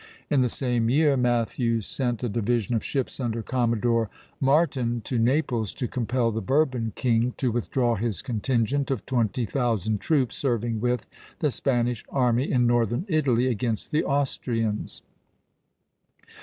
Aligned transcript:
In 0.31 0.41
the 0.41 0.49
same 0.49 0.89
year 0.89 1.15
Matthews 1.15 1.85
sent 1.85 2.23
a 2.23 2.27
division 2.27 2.73
of 2.73 2.83
ships 2.83 3.19
under 3.19 3.43
Commodore 3.43 4.09
Martin 4.39 5.01
to 5.01 5.19
Naples, 5.19 5.71
to 5.75 5.87
compel 5.87 6.31
the 6.31 6.41
Bourbon 6.41 6.91
king 6.95 7.35
to 7.37 7.51
withdraw 7.51 7.93
his 7.93 8.23
contingent 8.23 8.89
of 8.89 9.05
twenty 9.05 9.45
thousand 9.45 9.99
troops 10.01 10.35
serving 10.35 10.81
with 10.81 11.05
the 11.37 11.51
Spanish 11.51 12.03
army 12.09 12.51
in 12.51 12.65
northern 12.65 13.05
Italy 13.09 13.45
against 13.45 13.91
the 13.91 14.03
Austrians. 14.03 15.03